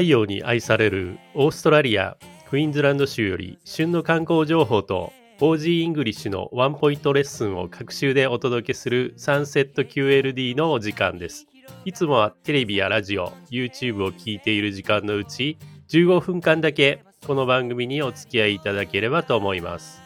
[0.00, 2.16] 太陽に愛されるオーストラリア
[2.48, 11.46] クイーンズランド州より旬の観光情報と OG イングリッシュのワンポイントレッスンを隔週でお届けするサンセット QLD のお時間です。
[11.84, 15.58] いつもはテレビやラジオ、YouTube を聞いている時間のうち
[15.90, 20.00] 15分間だけこの番組にお付き合いいただければと思います。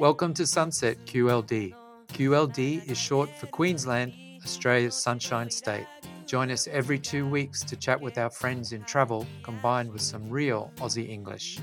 [0.00, 1.74] Welcome to Sunset QLD.
[2.08, 5.95] QLD is short for Queensland, Australia's Sunshine State.
[6.26, 10.28] Join us every two weeks to chat with our friends in travel, combined with some
[10.28, 11.60] real Aussie English.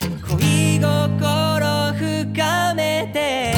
[0.00, 3.52] 恋心深めて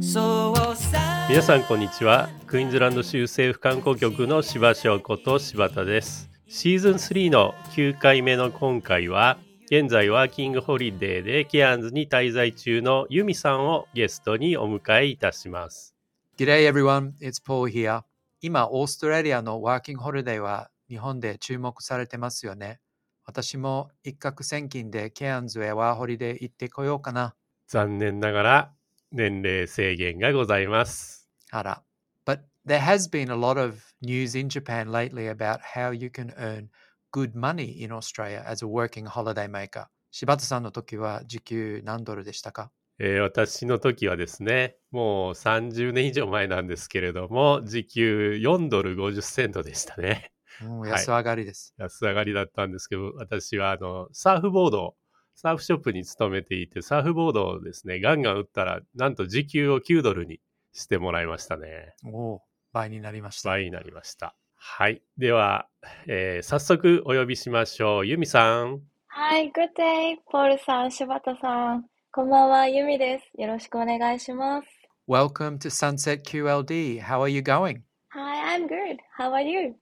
[0.00, 2.28] そうさ皆さんこんにちは。
[2.46, 6.30] クイーンズランド州政府観光局の柴翔子と柴田です。
[6.46, 15.93] シーズン3の9回目の今回は、現在ワーキングホリデーでケアンズに滞在中のユミさんをゲストにお迎えいたします。
[16.36, 18.02] G'day everyone, it's Paul here.
[18.40, 22.80] 今、オーストラリアのワーキングホリデーは日本で注目されてますよね。
[23.24, 27.36] 私も一攫千金でケアンズへワーホリで行ってこようかな。
[27.68, 28.72] 残念ながら
[29.12, 31.30] 年齢制限がございます。
[31.52, 31.84] あら。
[32.26, 36.66] But there has been a lot of news in Japan lately about how you can earn
[37.12, 39.86] good money in Australia as a working holiday maker.
[40.10, 50.30] 柴田さんの時は時給何ドルでしたかえー私の時はですね、もう30年以上前なんですけれども、時給4ドル50セントでしたね。
[50.62, 51.74] うん、はい安上がりです。
[51.78, 54.94] 安上がりだったんですけど、私はあの、サーフボード、
[55.34, 60.40] サーフショップに勤めていて、サーフボードをですね、ガンガン打ったら、なんと時給を9ドルに
[60.72, 61.94] してもらいましたね。
[62.04, 62.42] おお、
[62.72, 63.50] 倍になりました。
[63.50, 64.36] 倍になりました。
[64.54, 65.02] はい。
[65.18, 65.68] では、
[66.06, 68.06] えー早速お呼びしましょう。
[68.06, 68.80] ユミさん。
[69.08, 70.16] はい、Good day!
[70.30, 71.86] ポールさん、柴田さん。
[72.16, 73.40] こんばんは、ユミです。
[73.40, 74.68] よろしくお願いします。
[75.08, 77.02] Welcome to Sunset QLD.
[77.02, 77.80] How are you going?
[78.10, 78.98] Hi, I'm good.
[79.18, 79.74] How are you?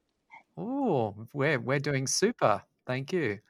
[0.56, 2.62] Oh, we're, we're doing super.
[2.86, 3.42] Thank you.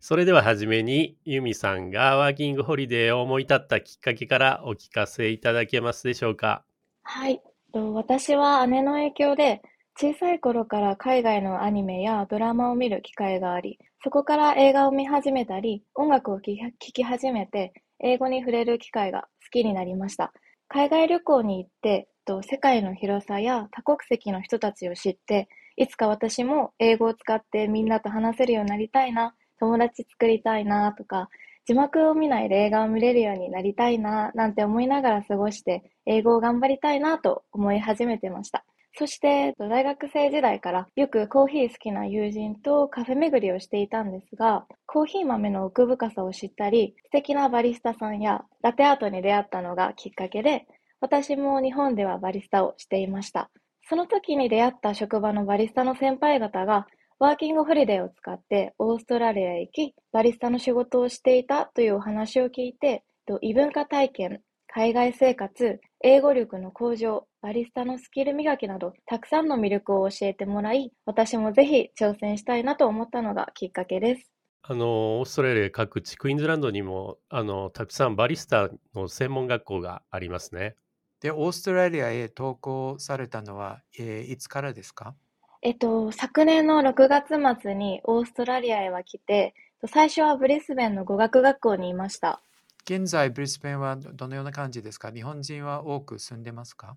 [0.00, 6.62] それでははじめに、ユミさんがワーキングホリデーを思い立ったきっかけからお聞かせいただけますでしょうか？
[7.04, 7.40] はい。
[7.72, 9.62] と私は姉の影響で、
[9.98, 20.32] 小さい頃から海外のアニメやドラマを見る機会があり、そこから映画を見始めたり、音楽を聴き聴き始めて、英語に触れる機会が好きになりました。
[20.68, 31.28] 海外旅行に行って、と世界の広さや多国籍の人たちを知って、いつか私も英語を使ってみんなと話せるようになりたいな、友達作りたいなとか、
[31.66, 38.64] 字幕を見ないで映画を見れるようになりたいな、なんて思いながら過ごして、英語を頑張りたいなと思い始めてました。
[38.98, 50.66] そして、大学生時代からよくコーヒー好きな友人とカフェ巡りをしていたんですが、コーヒー豆の奥深さを知ったり、素敵なバリスタさんやラテアートに出会ったのがきっかけで、
[51.02, 53.50] 私も日本ではバリスタをしていました。
[53.86, 56.86] その時に出会った職場のバリスタの先輩方が、
[57.18, 63.04] ワーキングホリデーを使ってオーストラリアへ行き、バリスタの仕事をしていたというお話を聞いて、
[63.42, 74.32] 異文化体験、海外生活、英語力の向上、バリスタのスキル磨きなど、たくさんの魅力を教えてもらい、私もぜひ挑戦したいなと思ったのがきっかけです。
[74.62, 80.74] あの、オーストラリア各地、クイーンズランドにも、あの、たくさんバリスタの専門学校がありますね。
[81.20, 85.14] で、オーストラリアへ投稿されたのは、えーいつからですか？
[85.62, 89.54] えっと、昨年の6月末にオーストラリアへは来て、
[89.86, 92.42] 最初はブリスベンの語学学校にいました。
[92.86, 95.12] 現在、ブリスベンはどどのような感じですか？
[95.12, 96.96] 日本人は多く住んでますか？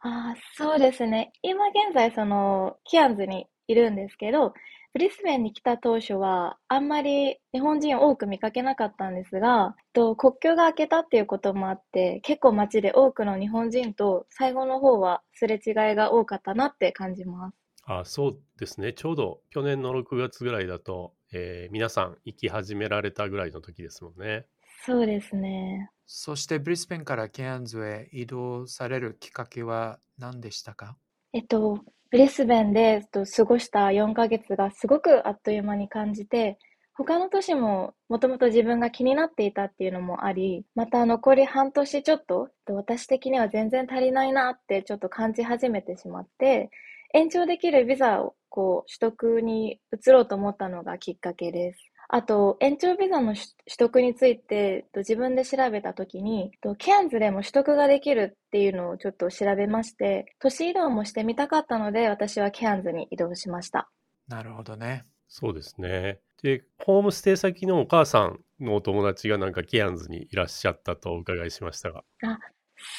[0.00, 1.32] ああ、そうですね。
[1.42, 4.52] 今現在、その、キアンズにいるんですけど、
[4.92, 17.56] ブリスベンに来た当初は、あんまり日本人多く見かけなかったんですが、と国境が開けたっていうこともあって、結構街で多くの日本人と最後の方はすれ違いが多かったなって感じます。
[17.82, 18.92] あ、そうですね。
[18.92, 24.46] ちょうど去年の6月ぐらいだと、えー皆さん行き始められたぐらいの時ですもんね。
[24.86, 25.90] そうですね。
[26.10, 30.96] そして、ブリスベンからケアンズへ移動されるきっかけは何でしたか？
[31.34, 36.58] えっと、ブリスベンで過ごした4ヶ月がすごくあっという間に感じて、
[36.94, 46.70] 他の都市ももともと自分が気になっていたっていうのもあり、また残り半年ちょ、っと私的には全然足りないなってちょっと感じ始めてしまって、
[47.12, 51.87] 延長できるビザをこう取得に移ろうと思ったのがきっかけです。
[52.10, 63.90] あと、延長ビザの取取得について、えっと自分で調べたときに、えっとケアンズでも取得ができるっていうのをちょっと調べまして、都市移動もしてみたかったので、私はケアンズに移動しました。
[64.26, 65.04] なるほどね。
[65.28, 66.20] そうですね。
[66.42, 72.04] で、ホームステイ先のお母さんのお友達がなんかケアンズにいらっしゃったとお伺いしましたが。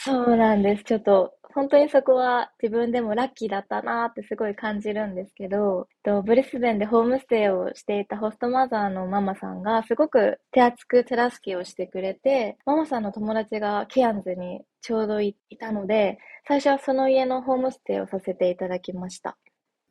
[0.03, 0.83] そうなんです。
[0.83, 19.37] ちょっと本当にそこは自分でもラッキーだったなってすごい感じるんですけど、とブリスベンでホームステイをしていたホストマザーのママさんがすごく手厚く手助けをしてくれて、ママさんの友達がケアンズにちょうどいたので、最初はその家のホームステイをさせていただきました。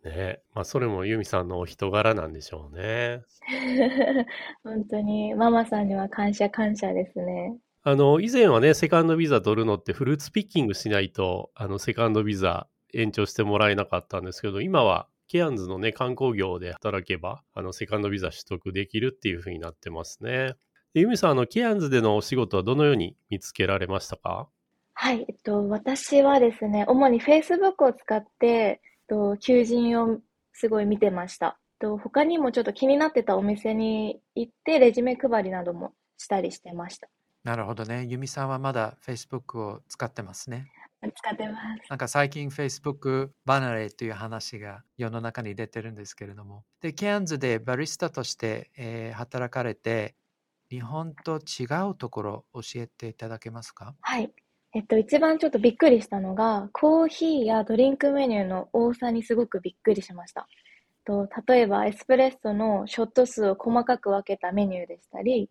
[0.04, 3.22] ねまあそれもユミさんのお人柄なんでしょうね。
[4.62, 7.58] 本当にママさんには感謝感謝ですね。
[7.82, 20.54] あの、以前はね、セカンドビザ取るのってフルーツピッキングしないと、あの、セカンドビザ延長してもらえなかったんですけど、今はケアンズのね、観光業で働けば、あの、セカンドビザ取得できるっていう風になってますね。
[20.94, 24.48] でユミさん、あの、ケアンズでのお仕事はどのように見つけられましたか？
[24.94, 28.78] はい、えっと、私はですね、主に Facebook を使って、えっ
[29.08, 30.18] と、求人を
[30.52, 31.58] すごい見てました。
[31.80, 37.08] えっと、他にもちょっと気になってたお店に行って、レジュメ配りなどもしたりしてました。
[37.44, 38.04] なるほどね。
[38.04, 40.66] ユミさんはまだ Facebook を使ってますね。
[41.00, 41.88] 使ってます。
[41.88, 46.64] なんか最近 Facebook 離れという話が世の中に出てるんですけれども。
[46.80, 50.16] で、ケアンズでバリスタとして、えー働かれて、
[50.70, 53.94] 日本と違うところ教えていただけますか？
[54.00, 54.30] はい。
[54.74, 60.46] えっと、一番ちょっとびっくりしたのが、コーヒーやドリンクメニューの多さにすごくびっくりしました。
[61.06, 65.48] と例えば、エスプレッソのショット数を細かく分けたメニューでしたり、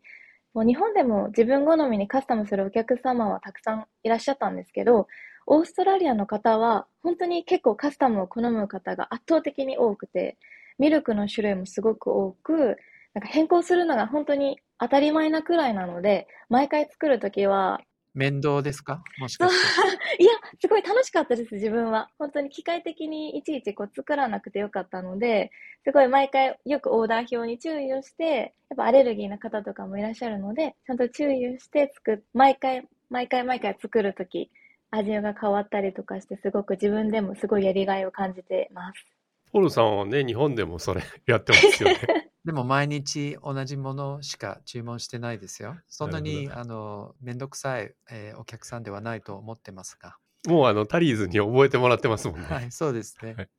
[0.58, 5.08] もう日本でも自分好みにカスタムするお客様はたくさんいらっしゃったんですけど、
[5.46, 10.36] オーストラリアの方は本当に結構カスタムを好む方が圧倒的に多くて、
[10.80, 12.78] ミルクの種類もすごく多く、
[13.14, 17.80] なんか変更するのが本当に当たり前なくらいなので、毎回作るときは
[18.18, 19.04] 面倒ですか？
[19.20, 20.18] もしかして。
[20.24, 22.10] いや、すごい楽しかったです、自分は。
[22.18, 25.52] 本当に機械的にいちいちこう作らなくてよかったので、
[25.84, 34.50] すごい毎回よくオーダー表に注意をして、やっぱアレルギーな方とかもいらっしゃるので、ちゃんと注意をして作っ、毎回、毎回毎回作るとき、
[34.90, 39.06] 味が変わったりとかして、すごく自分でもすごいやりがいを感じてます。
[39.52, 41.96] ポールさんはね、日本でもそれやってますよね。
[42.48, 45.76] でも毎日同じものしか注文してないですよ。
[45.90, 50.16] そんなにあのめんどくさい、えーお客さんではないと思ってますが。
[50.48, 52.48] もうあの、タリーズに覚えてもらってますもんね。
[52.48, 53.34] はい、そうですね。
[53.36, 53.50] はい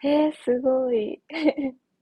[0.00, 1.22] へえ、すごい。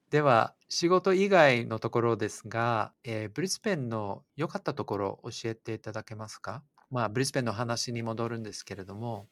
[0.08, 6.64] では、仕事以外のところですが、えーブリスベンの良かったところを教えていただけますか？
[6.90, 9.28] まあ、ブリスベンの話に戻るんですけれども、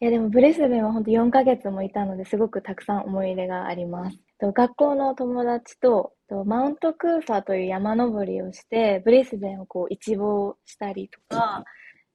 [0.00, 4.18] いやでもブリスベンは本当4ヶ月もいたのですごくたくさん思い入れがあります。
[4.40, 11.64] 学校の友達ととマウントクーサーという山登りをしてブリスベンをこう一望したりとか、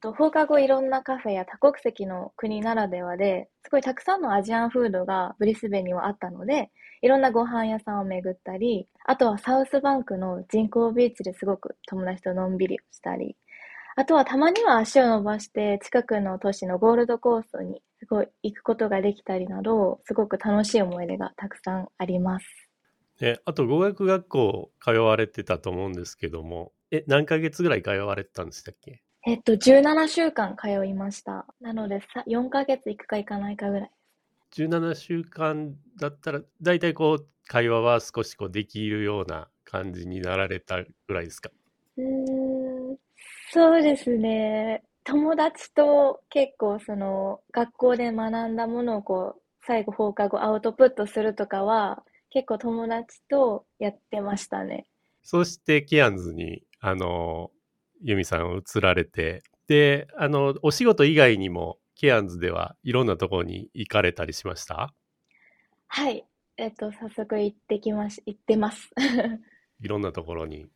[0.02, 6.72] と放課後いろんなカフェや多国籍の国ならではですごいたくさんのアジアンフードがブリスベンにはあったので
[7.02, 13.36] いろんなご飯屋さんを巡ったりあとはサウスバンクの人工ビーチですごく友達とのんびりしたり
[14.00, 22.46] あとはたまには足を伸ばして近くの都市のゴールドコーストにすごい行くことができたりなど、すごく楽しい思い出がたくさんあります。
[23.20, 29.02] ね、あと語学学校通われてたと思うんですけども、え、何ヶ月ぐらい通われてたんでしたっけ？
[29.28, 31.46] えっと、17週間通いました。
[31.60, 33.92] なので、さ4ヶ月行くか行かないかぐらい。
[34.54, 41.52] 17週間だったら、だいたいこう、会話は少しこうできるような感じになられたぐらいですか？
[41.98, 42.59] うーん、
[43.52, 44.82] そうですね。
[45.04, 54.86] 友達と結構その学校で学んだものをこう最後放課後アウトプットするとかは結構友達とやってましたね。
[55.24, 57.52] そして、ケアンズに、あの、
[58.02, 64.94] ユミさん移られて、で、あの、お仕事以外にも、ケアンズではいろんなところに行かれたりしました？
[65.88, 66.26] はい。
[66.58, 68.90] えっと、早速行ってきまし、行ってます。
[69.82, 70.68] いろんなところに。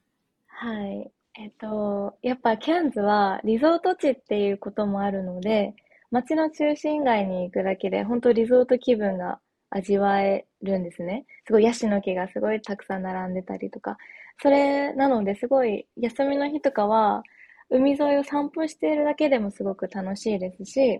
[0.47, 1.11] はい。
[1.35, 5.73] えっと、やっぱキャンズはリゾート地っていうこともあるので、
[6.11, 9.39] 街の中心街に行くだけで本当リゾート気分が
[9.71, 11.25] 味わえるんですね。
[11.47, 13.97] すごいヤシの木がすごいたくさん並んでたりとか。
[14.41, 17.23] それなのですごい休みの日とかは
[17.69, 20.99] 海沿いを散歩しているだけでもすごく楽しいですし、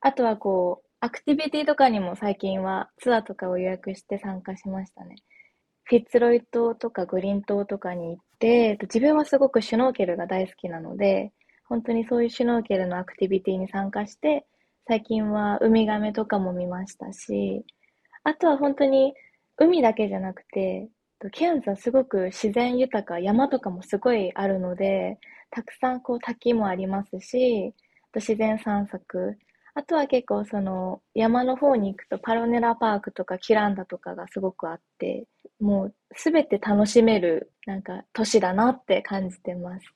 [0.00, 5.16] あとはこう、アクティビティとかにも最近はツアーとかを予約して参加しましたね。
[5.84, 11.32] フィッツロイ島とかグリーン島とかに行って、自分はすごくシュノーケルが大好きなので、
[11.68, 14.44] 本当にそういうシュノーケルのアクティビティに参加して、
[14.88, 17.64] 最近はウミガメとかも見ましたし、
[18.24, 19.14] あとは本当に
[19.56, 20.88] 海だけじゃなくて、
[21.30, 25.18] ケアンズはすごく自然豊か、山とかもすごいあるので、
[25.50, 27.72] たくさんこう滝もありますし、
[28.10, 29.38] あと自然散策、
[29.74, 35.26] あとは結構その山の方に行くとパロネラパークとかキランダとかがすごくあって、
[35.60, 39.86] もうすべて楽しめるなんか都市だなって感じてます。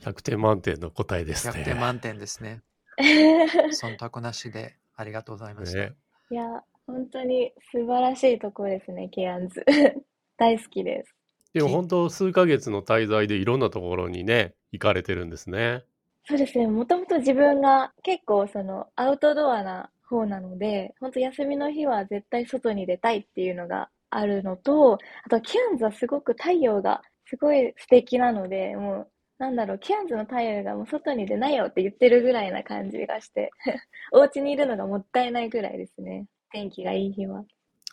[0.00, 1.52] 100点満点の答えですね。
[1.52, 2.62] 100点満点ですね。
[2.98, 5.80] 忖度なしでありがとうございました。
[5.80, 5.92] ね
[6.30, 9.64] いや、本当に素晴らしいところですね、ケアンズ。
[10.38, 11.14] 大好きです。
[11.52, 15.84] でも本当数ヶ月の滞在でいろんなところにね、行かれてるんですね。
[16.28, 33.50] そうですね、もともと自分が結構そのアウトドアな方なので、本当休みの日は絶対外に出たいっていうのがあるのと、あとケアンズはすごく太陽がすごい素敵なので、もうなんだろう、ケアンズの太陽がもう外に出ないよって言ってるぐらいな感じがして、
[34.12, 36.26] お家にいるのがもったいないぐらいですね。
[36.50, 37.44] 天気がいい日は。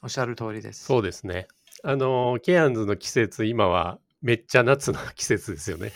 [0.01, 0.85] おっしゃる通りです。
[0.85, 1.47] そうですね。
[1.83, 5.91] あの、ケアンズの季節、今はめっちゃ夏の季節ですよね。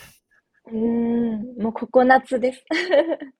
[0.70, 2.64] うーん、もうココナッツです。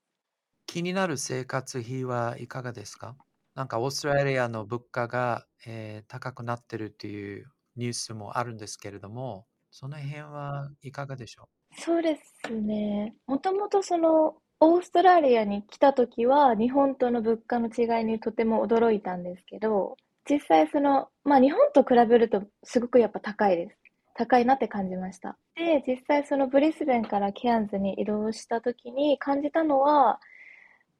[0.66, 3.16] 気になる生活費はいかがですか？
[3.54, 13.16] なんかオーストラリアの物価が、えー高くなってるっていうニュースもあるんですけれども、その辺はいかがでしょそうですね。
[13.26, 19.97] もともとその、オーストラリアに来た時は、日本との物価の違いにとても驚いたんですけど、
[20.28, 23.78] 実際その、まあ日本と比べるとすごくやっぱ高いです。
[24.18, 25.38] 高いなって感じました。
[25.54, 30.18] で、実際そのブリスベンからケアンズに移動した時に感じたのは、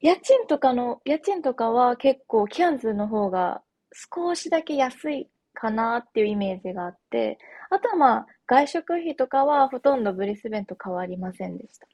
[0.00, 3.62] 家賃とかの、家賃とかは結構ケアンズの方が
[4.14, 7.38] 少しだけ安いかなっていうイメージがあって、
[7.70, 11.88] あとはまあ外食費とかはほとんどブリスベンと変わりませんでした。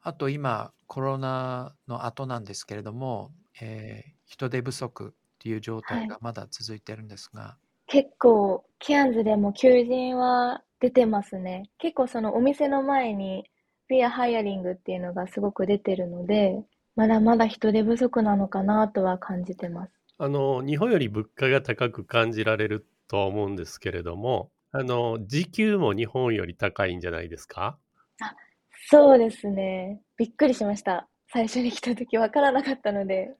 [0.00, 3.30] あと今、コロナの後なんですけれども、
[3.60, 7.58] えー人手不足っていう状態がまだ続いてるんですが、
[7.90, 11.70] 結構、ケアンズでも求人は出てますね。
[11.78, 13.50] 結構そのお店の前に、
[13.88, 16.62] ビアハイアリングっていうのがすごく出てるので、
[16.94, 19.92] まだまだ人手不足なのかなとは感じてます。
[20.18, 27.76] あの、日本より物価が高く感じられるとは思うんですけれども、あの、時給も日本より高いんじゃないですか？
[28.88, 30.00] そうですね。
[30.16, 31.08] びっくりしました。
[31.32, 33.34] 最初に来た時わからなかったので。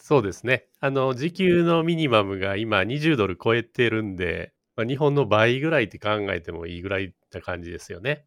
[0.00, 0.66] そうですね。
[0.80, 8.24] あの、時給のミニマムが今20ドル超えてるんで、まあ、日本の倍ぐらいって考えてもいいぐらいな感じですよね。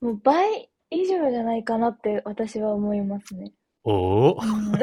[0.00, 3.52] もう倍以上じゃないかなって私は思いますね。
[3.84, 4.72] おお、うん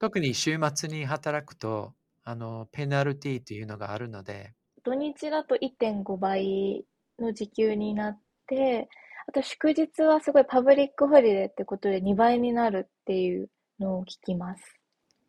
[0.00, 1.92] 特に週末に働くと、
[2.24, 6.86] あの、ペナルティっていうのがあるので、土日だと1.5倍
[7.18, 8.88] の時給になって、
[9.28, 14.62] あと祝日はすごい public holiday ってことで2倍になるっていうのを聞きます。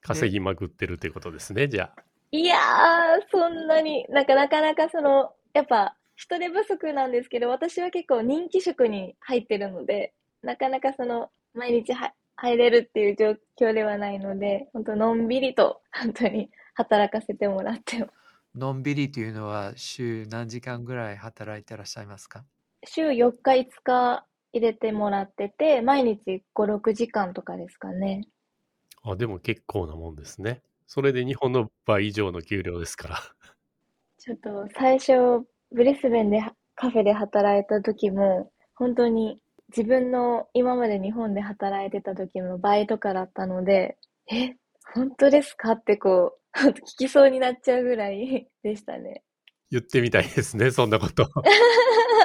[0.01, 2.03] 稼ぎまくってるってことですね、じゃあ。
[2.31, 2.59] いやー、
[3.31, 13.35] そんなに、なんかなかなかその、やっぱ人手不足なんですけど、私は結構人気職に入ってるので、なかなかその、毎日は入れるっていう状
[13.69, 18.11] 況ではないので、本当のんびりと、本当に働かせてもらってます。
[18.55, 22.43] のんびりというのは週何時間ぐらい働いてらっしゃいますか？
[22.85, 28.27] 週4日5日入れてもらってて、毎日5、6時間とかですかね。
[29.03, 30.61] あ、でも結構なもんですね。
[30.87, 33.17] それで日本の倍以上の給料ですから。
[34.19, 35.13] ちょっと最初、
[35.71, 36.41] ブリスベンで
[36.75, 39.39] カフェで働いた時も、本当に
[39.75, 43.97] 自分の今まで日本で働いてた時の倍とかだったので、
[44.31, 44.55] え、
[44.93, 45.71] 本当ですか？
[45.73, 49.23] ってこう、 聞きそうになっちゃうぐらいでしたね。
[49.71, 51.23] 言ってみたいですね、そんなこと。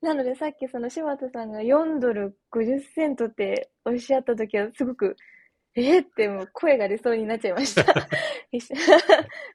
[0.00, 5.16] なのでさっきその柴田さんが4ドル50セントっておっしゃった時はすごく、
[5.74, 7.82] えーってもう声が出そうになっちゃいました。
[8.52, 8.62] びっ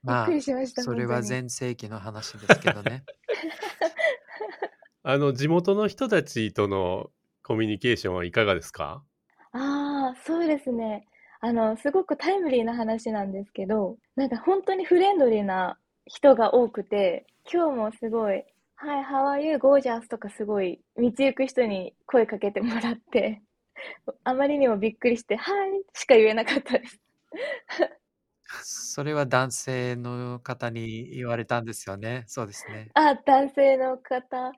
[0.04, 0.84] まあくりしました。
[0.84, 3.04] それは全盛期の話ですけどね。
[5.04, 9.04] あの、地元の人たちとのコミュニケーションはいかがですか？
[9.52, 11.06] ああ、そうですね。
[11.42, 18.46] あの、すごくタイムリーな話なんですけど、なんか本当にフレンドリーな人が多くて、今日もすごい、
[18.86, 19.56] はい、How are you?
[19.56, 23.42] Gorgeous とかすごい、道行く人に声かけてもらって、
[24.26, 27.00] あまりにもびっくりして、はいしか言えなかったです。
[28.62, 32.26] それは男性の方に言われたんですよね。
[32.28, 32.90] そうですね。
[32.94, 34.52] あ、男性の方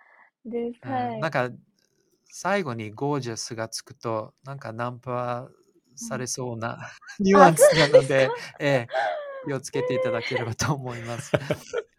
[0.44, 0.80] です。
[0.84, 1.20] うんはい。
[1.20, 1.52] なんか
[2.26, 5.48] 最後にゴージャスがつくとなんかナンパ
[5.96, 6.80] されそうな
[7.20, 8.30] ニュアンスなので、
[8.60, 8.88] ええ、
[9.46, 11.32] 気をつけていただければと思います。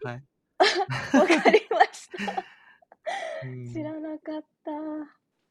[0.02, 0.24] はい。
[1.16, 1.65] わかり
[3.72, 4.70] 知らなかった。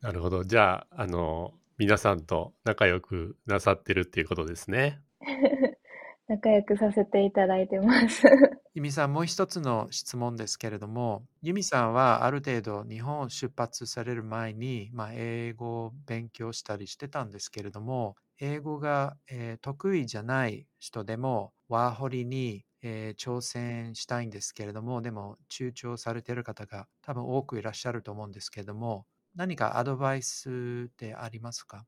[0.07, 0.43] なるほど。
[0.43, 5.01] じゃあ、あの、皆さんと仲良くなさってるっていうことですね。
[6.27, 8.23] 仲良くさせていただいてます。
[8.73, 31.85] ユミさん、もう一つの質問ですけれども、ユミさんはある程度日本を出発される前に、まあ、英語を勉強したりしてたんですけれども、英語が、えー得意じゃない人でもワーホリに、えー挑戦したいんですけれども、でも躊躇されている方が多分多くいらっしゃると思うんですけれども、何かアドバイスってありますか？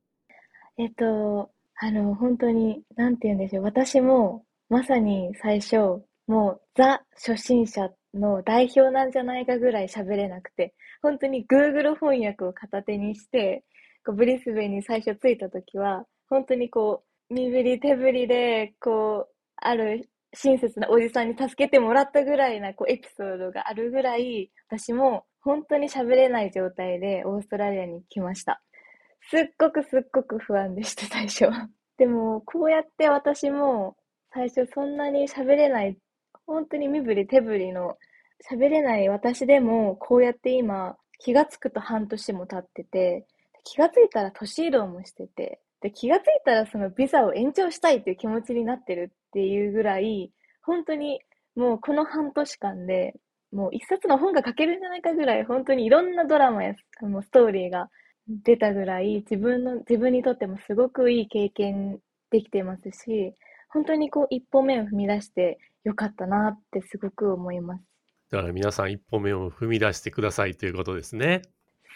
[0.77, 3.63] えっと、あの、本当に、なんて言うんでしょう。
[3.63, 13.63] 私も、まさに最初、もう、ザ初心者の代表なんじゃないかぐらい喋れなくて、本当に Google 翻訳を片手にして、
[14.05, 28.61] こうブリスベンに最初着いた時は、本当にこう、身振り手振りで、こう、ある親切なおじさんに助けてもらったぐらいな、こう、エピソードがあるぐらい、私も本当に喋れない状態でオーストラリアに来ました。
[29.29, 31.69] すっごくすっごく不安でした、 最初は。
[31.97, 33.95] でも、こうやって私も、
[34.33, 35.97] 最初そんなに喋れない、
[36.45, 37.97] 本当に身振り手振りの
[38.49, 43.25] 喋れない私でも、こうやって今、気がつくと半年も経ってて、
[43.63, 50.31] 気がついたら年移動もしてて、で、気がついたらそのビザを延長したいっていう気持ちになってるっていうぐらい、
[50.63, 51.19] 本当に
[51.55, 53.13] もうこの半年間で、
[53.51, 57.87] もう一冊の本が書けるんじゃないかぐらい、本当にいろんなドラマやストーリーが
[58.27, 61.99] 出たぐらい、自分の、自分にとってもすごくいい経験
[62.31, 63.35] できてますし、
[63.69, 67.83] 本当にこう一歩目を踏み出してよかったなってすごく思います。
[68.31, 71.43] だから皆さん一歩目を踏み出してくださいということですね。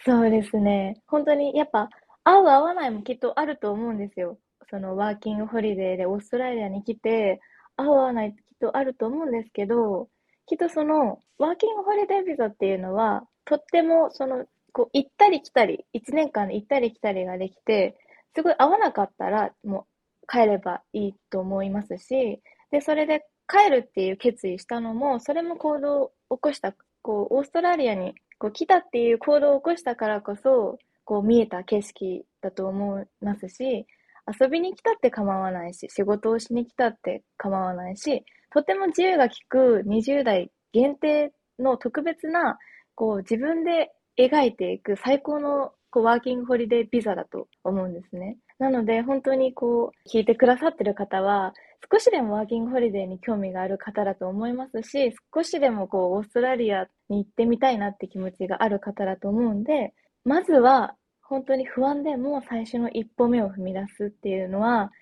[0.04, 0.94] そうですね。
[1.08, 1.90] 本当にやっぱ
[2.22, 4.38] 合う合わないもきっとあると思うんですよ。
[4.72, 7.42] そのワーキングホリデーでオーストラリアに来て、
[7.76, 10.08] 合わないってきっとあると思うんですけど、
[10.46, 17.98] きっとそのワーキングホリデービザっていうのは、とってもそのこう行ったり来たり、1年間行ったり来たりができて、
[18.34, 19.86] すごい合わなかったらも
[20.22, 33.86] う帰ればいいと思いますし、で、それで帰るっていう決意したのも、それも行動を起こした、こう、オーストラリアにこう来たっていう行動を起こしたからこそ、こう見えた景色だと思いますし、
[34.26, 42.58] 遊びに来たって構わないし、仕事をしに来たって構わないし、とても自由が利く20代限定の特別な、
[42.94, 48.36] こう自分で描いていく最高のこうワーキングホリデービザだと思うんですね。
[48.58, 51.52] なので本当にこう聞いてくださってる方は
[51.92, 59.92] 少しでもワーキングホリデーに興味がある方だと思いますし、少しでもこうオーストラリアに行ってみたいなって気持ちがある方だと思うんで、
[60.24, 60.94] まずは
[61.32, 64.92] 本当に不安でも最初の一歩目を踏み出すっていうのは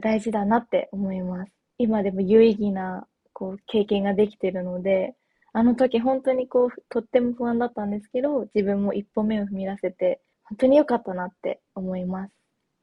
[0.00, 1.52] 大事だなって思います。
[1.78, 5.16] 今でも有意義なこう経験ができてるので、
[5.52, 12.32] あの時本当にこうとっても不安だったんですけど、自分も一歩目を踏み出せて本当に良かったなって思います。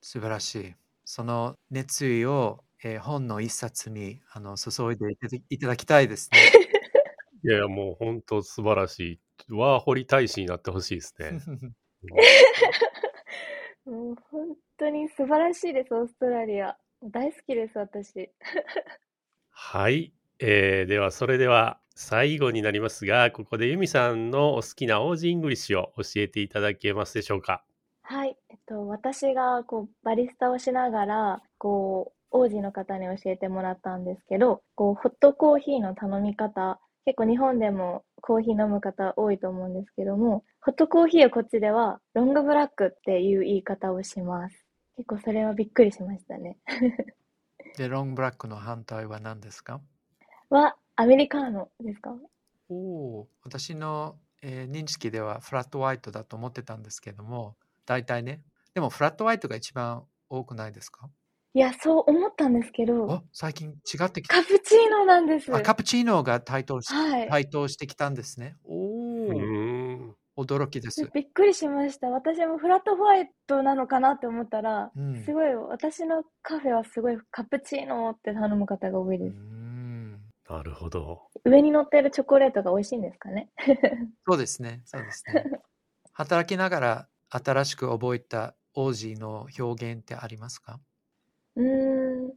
[0.02, 0.76] 素晴らしい。
[1.06, 5.16] その熱意を、えー本の一冊にあの注いで
[5.50, 6.40] いただきたいですね。
[7.46, 9.22] いやいや、もう本当素晴らしい。
[9.48, 11.40] ワーホリ大使になってほしいですね。
[13.86, 16.78] もう本当に素晴らしいです、オーストラリア。
[17.04, 18.32] 大好きです、私。
[19.52, 20.14] はい。
[20.40, 27.64] えーでは、それでは最後になりますが、ここでユミさんのお好きな Aussie English を教えていただけますでしょうか？
[28.04, 28.38] はい。
[28.50, 44.66] えっと、私がこうバリスタをしながら、こう、オージーの方に教えてもらったんですけど、こう、ホットコーヒーの頼み方、結構日本でもコーヒー飲む方多いと思うんですけども、ホットコーヒーをこっちでは、 long black っていう言い方をします。
[44.98, 46.58] 結構それはびっくりしましたね。
[47.78, 49.80] で、ロングブラックの反対は何ですか？
[50.50, 52.18] は、アメリカーノですか？
[52.68, 58.42] おお、私の、えー認識ではフラットホワイトだと思ってたんですけども、大体ね。
[58.74, 61.10] でもフラットホワイトが一番多くないですか？
[61.58, 64.44] いや、そう思ったんですけど、あ、最近違ってきたカ。
[64.44, 65.52] プチーノなんです。
[65.52, 67.28] あ、カプチーノが台頭し,、はい。
[67.28, 68.58] 台頭してきたんですね。
[68.64, 70.44] おうお。
[70.44, 71.10] 驚きです。
[71.16, 72.10] びっくりしました。
[72.10, 79.36] 私もフラットホワイトなのかなって思ったら、うんすごい、私のカフェはすごいカプチーノって頼む方が多いうです。
[79.36, 80.12] ん
[80.48, 81.24] なるほど。
[81.44, 83.50] 上に乗ってるチョコレートが美味しいんですかね。
[84.30, 84.84] そうですね。
[84.86, 85.44] そうですね。
[86.14, 90.80] 働きながら新しく覚えた王子の表現ってありますか？
[91.58, 92.28] うん、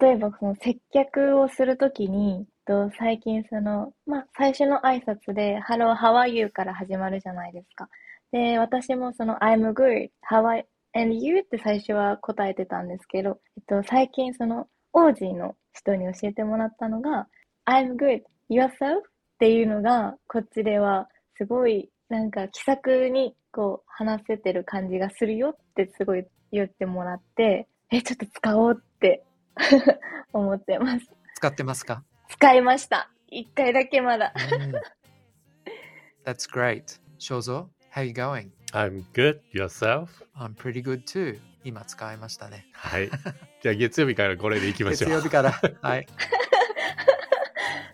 [0.00, 6.48] 例えばその接客をするときに、と最近その、まあ、最初の挨拶で Hello, how are you?
[6.48, 7.88] から始まるじゃないですか。
[8.30, 11.40] で、私もその I'm good, how are and you?
[11.40, 17.26] って最初は答えてたんですけど、えっと、最近その王子の人に教えてもらったのが
[17.66, 18.98] I'm good, yourself?
[18.98, 19.02] っ
[19.40, 29.22] ていうのがこっちではすごいなんか気さくにこう話せてる感じがするよってすごい言ってもらって、え、ちょっと使おうって
[30.32, 31.06] 思ってます。
[31.34, 33.10] 使ってますか、使いました。
[33.28, 34.32] 一回だけまだ。
[34.34, 34.72] うん
[36.24, 37.00] That's great.
[37.18, 38.50] 肖像 How you going?
[38.72, 39.40] I'm good.
[39.52, 40.08] Yourself?
[40.36, 41.38] I'm pretty good too.
[41.64, 42.66] 今使いましたね。
[42.72, 43.10] はい。
[43.62, 45.10] じゃあ月曜日からこれでいきましょう。
[45.10, 45.50] 月曜日から。
[45.82, 46.06] はい。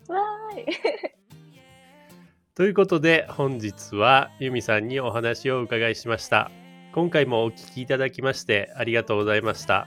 [0.08, 0.66] わーい。
[2.54, 6.50] ということで本日はユミさんにお話をお伺いしました。
[6.98, 9.86] 今回もお聞きいただきましてありがとうございました。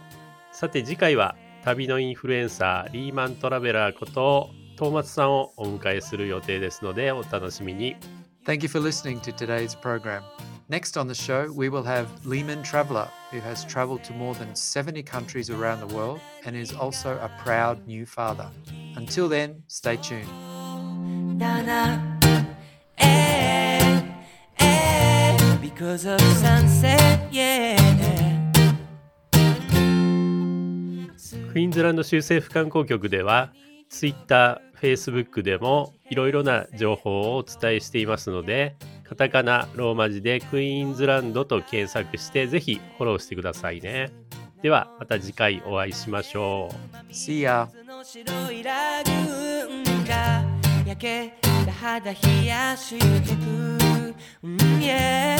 [0.53, 7.97] さて次回は旅のインフルエンサーリーマントラベラーことトーマツさんをお迎えする予定ですのでお楽しみに。
[8.45, 10.21] Thank you for listening to today's program.
[10.69, 14.55] Next on the show, we will have Lehman Traveller, who has traveled to more than
[14.55, 18.49] 70 countries around the world and is also a proud new father.
[18.95, 20.29] Until then, stay tuned.
[25.81, 27.75] えー Because of sunset yeah
[31.51, 33.51] クイーンズランド州政府観光局では
[33.89, 44.13] Twitter、Facebook でもいろいろな情報をお伝えしていますのでカタカナ、ローマ字でクイーンズランドと検索してぜひフォローしてくださいね。
[44.61, 47.11] ではまた次回お会いしましょう。
[47.11, 47.67] See ya.
[51.81, 53.41] 肌冷やしてく、
[54.43, 55.35] うん、yeah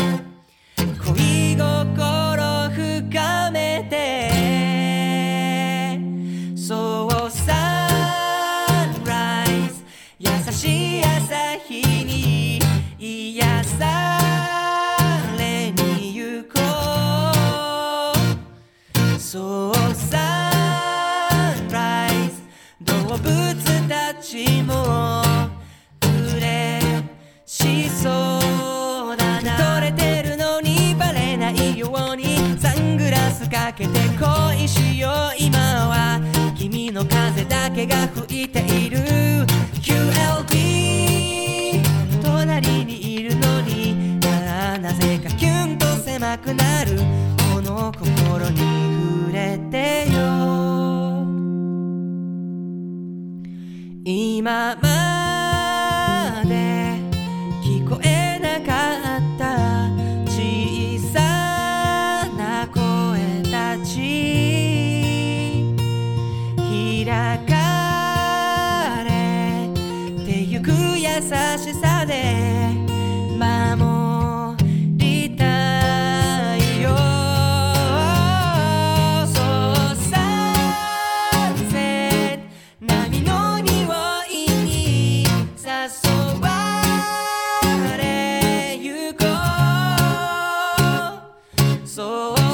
[1.05, 4.30] 恋心深めて。
[54.41, 55.00] 今ま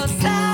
[0.05, 0.46] そ